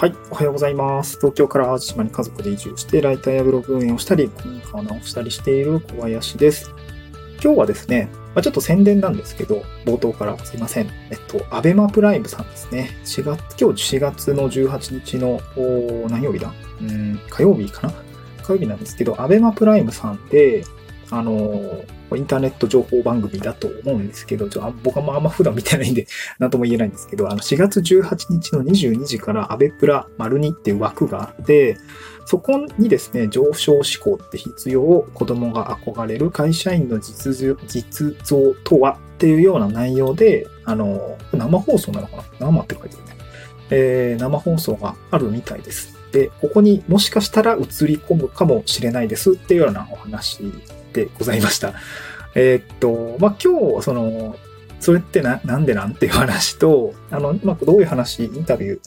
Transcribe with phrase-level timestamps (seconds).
[0.00, 1.18] はい、おはようございます。
[1.18, 6.70] 東京から淡路島に家族で移住して、ライターやブログ運営をしたり、古民家を直したりしている小林です。
[7.44, 10.86] 今日はですね、まあ、ちょっと宣伝なんですけど、冒頭からすいません。
[11.10, 12.88] えっと、アベマプライムさんですね。
[13.04, 15.38] 4月、今日4月の18日の、
[16.08, 16.50] 何曜日だ？
[16.80, 17.92] うん、火曜日かな？
[18.42, 20.64] 火曜日なんですけど、アベマプライムさんで、
[21.10, 21.84] あの
[22.16, 26.06] インターネット情報番組だと思うんですけど、ちょ僕はあんま普段見てないんで、
[26.38, 31.76] なんとも言えないんですけど、あの、4月18日の22時からアベプラ丸2っていう枠があって、
[32.26, 37.34] そこにですね、上昇志向って必要を子供が憧れる会社員の実
[37.66, 42.46] 実像とはっていうような内容で、あの、生放送なのかな？
[42.46, 43.10] 生って書いてるね。
[43.70, 45.96] えー、生放送があるみたいです。
[46.12, 50.40] で、ここにもしかしたら映り込むかもしれないですっていうようなお話
[50.92, 51.74] でございました。
[52.34, 54.36] えー、っと、まあ、今日、その、
[54.78, 58.80] それってな、なんでなんていう話と、あの、まあ、どういう話、インタビュー、ど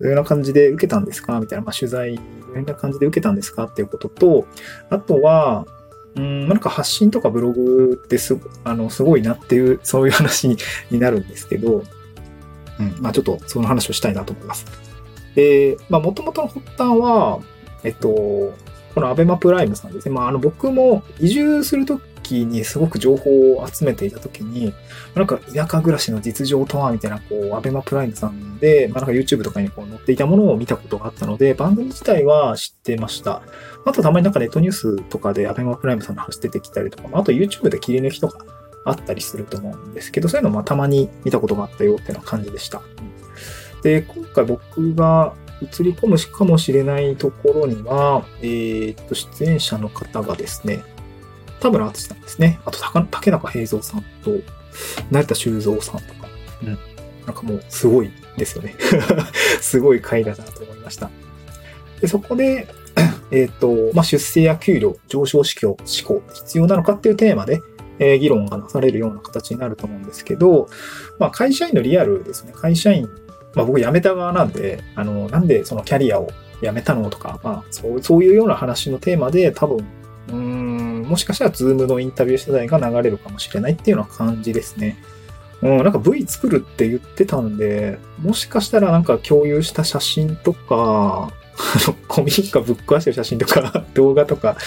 [0.00, 4.46] ういうような感じで受けたんですかみたいな、まあ、取材、どういうような感じで受けたんですかっていうことと、
[4.90, 5.66] あとは、
[6.16, 10.48] うん、なんか発信とかブログってすあのすごいなっていう、そういう話
[10.90, 11.82] になるんですけど、
[12.78, 14.64] うん、まあちょっとその話をしたいなと思います。
[15.34, 17.40] で、まあもともとの発端は、
[17.84, 18.54] えっと、
[18.96, 20.14] このアベマプライムさんですね。
[20.14, 24.72] まああの僕も移住するときにすごく情報を集めていたときに、
[25.14, 33.42] なんか田舎暮らしの実情とはみたいな、こう、アベマプライムさんで、まあなんか YouTube とかにこう載っていたものを見たことがあったので、番組自体は知ってました。
[33.84, 38.46] あとたまになんかネットニュースとかでアベマプライムさんの話出てきたりとか、あと YouTube で切り抜きとか
[38.86, 42.80] あったりすると思うんですけど、そういうのもたまに見たことがあったよっていうような感じでした。
[43.82, 50.84] で、今回僕が映り込むしかもしれないところには、えー、っと、出演者の方がですね、
[51.60, 52.60] 田村淳さんですね。
[52.64, 52.78] あと、
[53.10, 54.32] 竹中平蔵さんと、
[55.10, 56.28] 成田修造さんとか。
[56.62, 56.78] うん。
[57.26, 58.74] なんかもう、すごいですよね。
[59.60, 61.10] すごい回だなと思いました。
[62.00, 62.68] で、そこで、
[63.32, 67.60] えっ、と、まあ、出世や給料、上昇志向、思考、必要なのかっていうテーマで、
[67.98, 70.68] えー、議論がなされるような形になると思うんですけど、
[71.18, 72.52] まあ、会社員のリアルですね。
[72.54, 73.08] 会社員、
[73.56, 76.28] まあ、僕辞めた側なんで、あの、なんでそのキャリアを
[76.62, 79.84] 辞めたのとか、まあ、そう、そういうような話のテーマで多分、
[80.28, 84.96] うん、もしかしたらズームのインタビュー取材が流れるかもしれないっていうような感じですね。
[85.62, 91.32] うん、なんか V 作るって言ってたんで、もしかしたらなんか共有した写真とか、
[92.08, 94.58] コミッカぶっ壊してる写真とか、 動画とか、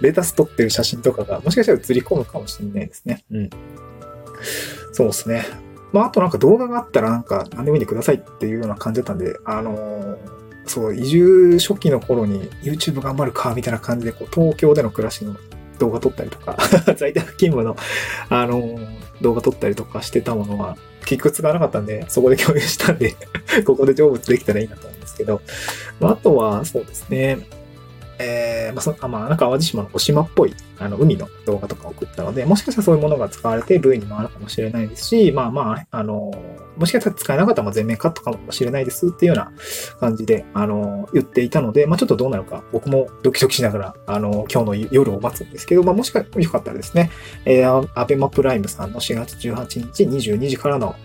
[0.00, 3.24] レタス撮ってる写真とかが、もしかしたら映り込むかもしれないですね。
[3.30, 3.50] うん。
[4.92, 5.44] そうですね。
[5.92, 10.38] まあ、あとなんか動画があったらなんか何でもいいんでくださいっていうような感じだったんで、あのー
[10.68, 15.34] そう、移住初期の頃に YouTube 頑張るか、みたいな感じで、こう、東京での暮らしの
[15.78, 16.56] 動画撮ったりとか、
[16.94, 17.76] 在宅勤務の、
[18.28, 18.78] あの、
[19.20, 23.16] 動画撮ったりとかしてたものは、結局使わなかったんで、そこで共有したんで
[23.64, 25.40] ここで成仏できたらいいなと思うんですけど、
[26.00, 27.38] まあ、あとは、そうですね、
[28.18, 36.32] えー、まあ、そまあ、なんか淡路島のお島っぽい、あの、海の動画とか送ったので、もしかしたらそういうものが使われて V に回るかもしれないですし、まあまあ、あの、
[36.76, 39.52] もしかしたら使えなかったら全面カットかもしれないですっていうような
[40.00, 47.10] 感じで、あの、言っていたので、まあちょっとどうなるか、僕もドキドキしながら、あの、今日の夜を待つんですけど、まあもしかよかったらですね、
[47.44, 50.96] えー、アベマプライムさんの4月18日22時からの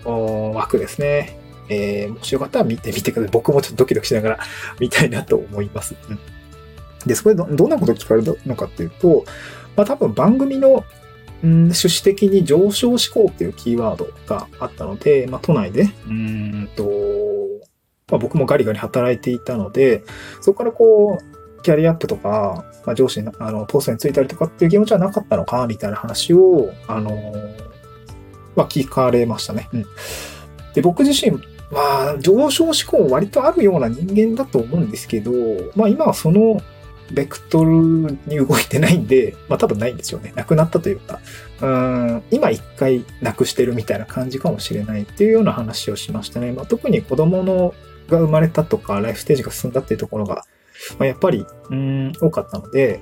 [0.55, 1.39] 枠ですね。
[1.69, 3.31] えー、もしよかったら見てみてください。
[3.31, 4.39] 僕もちょっとドキドキしながら
[4.79, 5.95] 見たいなと思います。
[6.09, 6.19] うん
[7.05, 9.25] で、そこでどんなことを聞かれるのかっていうと、
[9.75, 10.83] まあ多分番組の、
[11.43, 16.83] うん、趣旨的に上昇志向っていうキーワードがあったので、まあ都内で、うんと、
[18.09, 20.03] まあ僕もガリガリ働いていたので、
[20.41, 27.33] そこからこう、キャリアアップとか、まあ、上司にあのポストについたりとかっていう気持ちはなかったのかみたいな話を、あの
[28.55, 29.69] まあ、聞かれましたね。
[29.73, 29.85] うん。
[30.73, 31.37] で、僕自身、
[31.71, 35.31] まあ、上昇志向割とあるような人間だと思うんですけど、
[35.75, 36.61] まあ今はその
[37.13, 37.71] ベクトル
[38.25, 40.33] に動いてないんで、まあ多分ないんですよね。
[40.35, 41.19] なくなったというか、
[41.61, 46.51] うん、今一回なくしてるみたいな感じかもしれないっていうような話をしましたね。
[46.51, 47.73] まあ特に子供の
[48.09, 50.45] が生まれたとか、ライフステージが進んだっていうところが、
[50.97, 52.99] まあ、やっぱり、うん、多かったので、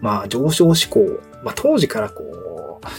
[0.00, 2.45] まあ上昇志向、まあ当時からこう、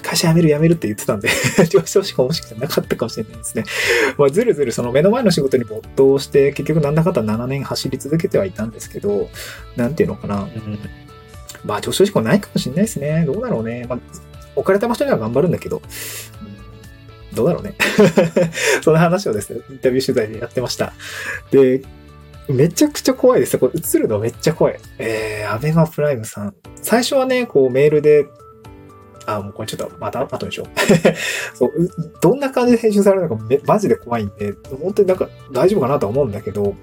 [0.02, 1.30] 会社辞める辞めるって言ってたんで
[1.70, 3.64] 上昇志向もしかしたらなかったかもしれないですね。
[4.18, 9.30] まあ、ずるずるその目の前の仕事に没頭して、結局なんだかんだ7年走り続けてはいたんですけど、
[9.76, 10.44] なんていうのかな。
[10.44, 10.80] うん、
[11.66, 13.24] まあ、上昇志向ないかもしれないですね。
[13.26, 13.86] どうだろうね。
[13.90, 14.00] まあ、
[14.56, 15.82] 置かれた場所には頑張るんだけど、
[17.32, 17.76] うん、どうだろうね。
[18.84, 20.94] その話をですね、インタビュー取材でやってました。
[21.52, 21.82] で、
[22.50, 23.60] めちゃくちゃ怖いですよ。
[23.60, 24.80] これ映るのめっちゃ怖い。
[25.00, 26.56] えー、アベマプライムさん。
[26.82, 28.26] 最初はね、こうメールで
[29.28, 30.68] あ、もうこれちょっとまた後でしょ。
[31.54, 31.72] そう、
[32.22, 36.76] どんな感じで編集されるのかめマジで怖いんで、本当になんか大丈夫かなとは思うんだけど、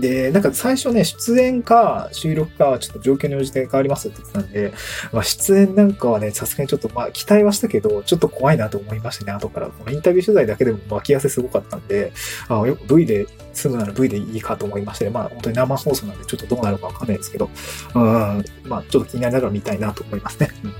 [0.00, 4.72] で、なんか最初ね、出演か収録かちょっと状況に応じて変わりますって言ってたんで、
[5.12, 9.68] まあ出演なんかはね、さすがにちょっとまあ期待はしたけど、ちょっと怖いなと思いましたね、後から。
[9.68, 12.12] このインタビュー取材だけでも巻き合わせすごかったんで、
[12.48, 17.50] あよく V で済むなら V でいいかと思いまして、まあ本当に生放送なんでちょっとどうなるかわかんないですけど、
[17.94, 20.48] うん、まあちょっと気になりながら見たいなと思いますね。
[20.64, 20.74] うん、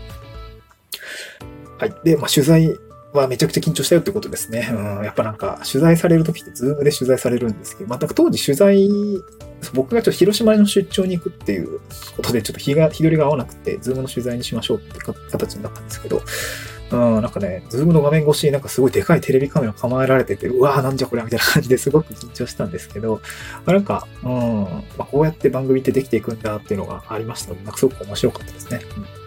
[1.83, 1.95] はい。
[2.05, 2.79] で、まあ取材
[3.13, 4.69] はめちゃくちゃ緊張したよってことですね。
[4.71, 8.89] うん、やっぱなんか、取材されるときってズームで取材されるんですけど、まあ、当時取材、
[9.75, 11.81] 僕がちょっと広島の出張に行くっていう
[12.17, 16.23] ことで、ちょっと日が、日取りが合わなくて、ズームの取材にしましょうって形になったんですけど、
[16.93, 23.21] うん、なんかね、ズームの画面越しになんかすごいでかいテレビカメラ構えられてて、うわーなんじゃこりゃみたいな感じですごく緊張したんですけど、
[23.67, 24.31] まあ、なんか、うん、
[24.97, 28.81] まあ、こうやって番組ってできていくんだっていうのがありましたので、なんかすごく面白かったですね。
[28.97, 29.22] うん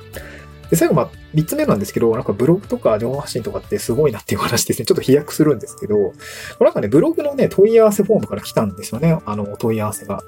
[0.69, 4.85] で、最後、まあ、三つ目なんですけど、なんかブログとか情報発信とかってすごいなっていう話ですね。
[4.87, 6.13] ちょっと飛躍するんですけど、
[6.59, 9.17] なんかね、ブログのね、問い合わせフォームから来たんですよね。
[9.25, 10.23] あの、問い合わせが。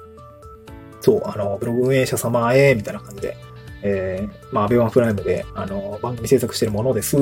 [1.00, 3.36] そう、あの、ブログ運営者様へ、みたいな感じで。
[3.82, 7.16] えー、まあ、アベマプライムで、あの、番組制作してるものです。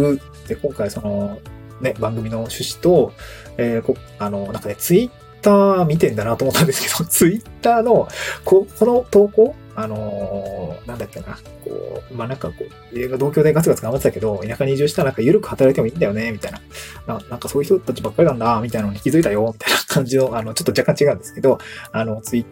[0.48, 1.38] で、今回その、
[1.80, 3.12] ね、番組の趣旨と、
[3.58, 5.10] えー、こあの、なんかね、ツイッ
[5.42, 8.08] ター見てんだなと思ったんですけど、ツイッターの、
[8.44, 16.60] こ、この投稿あのー、なんだっけな、こう、まあ、なんかこう、映画同居でガツガツ頑張ってたけど、田舎に移住したらなんか緩く働いてもいいんだよね、みたいな。
[17.06, 21.58] ななんかそういう人たちばっかりなんだ、みたいなのに気づいたよ、みたいな感じの、あの、ちょっと若干違うんですけど、
[21.92, 22.46] あの、ツイー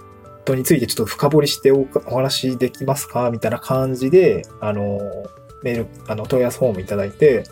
[0.44, 5.00] トについてちょっと深掘りしておお話できますかみたいな感じで、あの、
[5.62, 7.44] メール、あの、問い合わせフォームいただいて、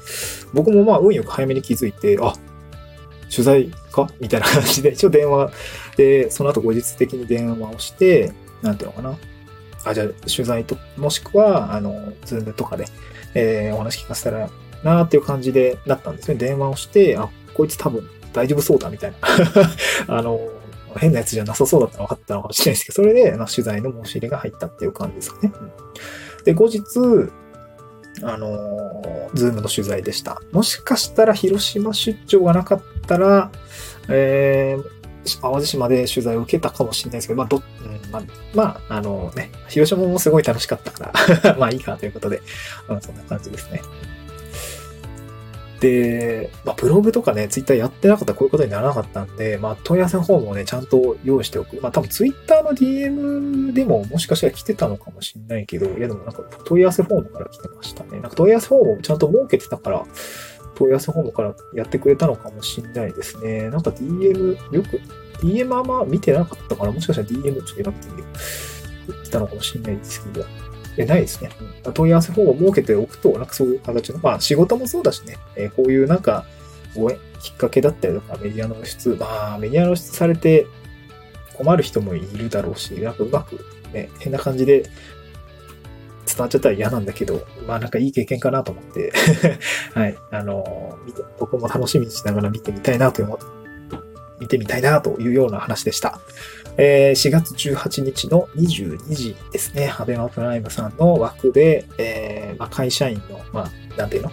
[0.53, 2.35] 僕もまあ、運よく早めに気づいて、あ、
[3.31, 4.11] 取材か？
[4.21, 5.51] みたいな感じで、一応電話
[5.97, 9.17] で、その後後日的に電話をして、なんていうのかな。
[9.85, 12.87] あ、じゃあ取材と、もしくは、あの、ズームとかで、
[13.35, 14.51] えー、お話聞かせたら
[14.85, 16.37] なーっていう感じでなったんですね。
[16.37, 19.17] 電話をして、あ、こいつ多分大丈夫そうだみたいな。
[20.19, 20.41] あの、
[20.97, 25.53] 変なやつじゃなさそうだったの分かったのかもしれないですけど、それで、まあ、取材の申し入れが入ったっていう感じですかね。
[25.61, 25.73] うん
[26.45, 26.81] で、後日、
[28.23, 30.41] あのズームの取材でした。
[30.53, 33.51] もしかしたら広島出張がなかったら、
[34.09, 38.23] えー、淡路島で取材を受けたかもしれないですけど、まあ、ど、うん、まあ、
[38.55, 41.13] まあ、あのね、広島もすごい楽しかったか
[41.43, 42.43] ら まあいいかということで、
[42.89, 43.83] うん、そんな感じですね。
[45.83, 51.81] で、まあ、ブログとかね、ツイッターやってなかったらこういうことにならなかったんで、まあ、問い合わせの方もね、ちゃんと用意しておく。
[51.83, 58.21] まあ、多分ツイッターの DM でももしかしたら来てたのかもしれないけど、いやでもなんか問い合わせフォームから来てましたね。
[58.21, 60.07] なんか問い合わせフォームをちゃんと設けてたから、
[60.77, 63.69] 問い合わせフォームからやってくれたのかもしんないですね。
[63.71, 65.01] なんか DM、よく、
[65.43, 68.25] DM あんま見てなかったから、もしかしたら DM ちょっと選んでみよ
[69.09, 69.25] う。
[69.25, 70.47] 来たのかもしんないですけど。
[70.97, 71.51] え、ないですね。
[71.95, 76.45] 問い合わせフォームを設けておくと、なんかそういう形の、まあ仕事もそうだしね、え、こういうなんか、
[76.95, 80.67] ご縁、きっかけだったりとか、メディアの露出、まあメディアの露出されて
[81.55, 84.83] 困る人もいるだろうし、なんかうまくね、変な感じで
[86.27, 89.13] 伝わっちゃったら嫌なんだけど、まあなんかいい経験かなと思って
[89.95, 93.62] はい、あの見て、僕も楽しみにしながら見てみたいなと思って、
[94.43, 96.21] 見てみたいなというような話でした。
[96.77, 104.31] え、4月18日の22時ですね、アベマプライムさんの枠で、え、ま、会社員の、まあ、なんていうの？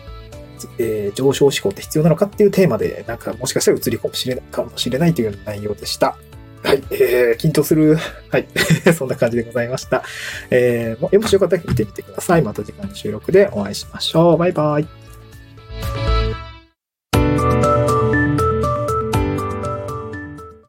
[0.78, 6.18] えー、上昇志向って必要なのかっていうテーマで、なんかもしかしたら映り込むしれかもしれないという内容でした。
[6.64, 7.98] はい、えー、緊張する。
[8.30, 8.48] はい。
[8.98, 10.04] そんな感じでございました。
[10.50, 12.42] えー、もしよかったら見てみてください。
[12.42, 14.38] また次回の収録でお会いしましょう。
[14.38, 14.99] バイバイ。